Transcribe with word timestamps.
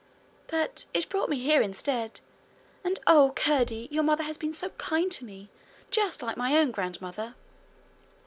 But 0.47 0.85
it 0.95 1.07
brought 1.09 1.29
me 1.29 1.37
here 1.37 1.61
instead; 1.61 2.21
and, 2.83 2.99
oh, 3.05 3.33
Curdie! 3.35 3.87
your 3.91 4.01
mother 4.01 4.23
has 4.23 4.35
been 4.35 4.51
so 4.51 4.69
kind 4.79 5.11
to 5.11 5.25
me 5.25 5.51
just 5.91 6.23
like 6.23 6.37
my 6.37 6.57
own 6.57 6.71
grandmother!' 6.71 7.35